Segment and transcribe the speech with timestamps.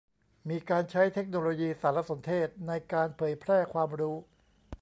[0.49, 4.15] มีการใช้เทคโนโลยีสารสนเทศในการเผยแพร่ความรู้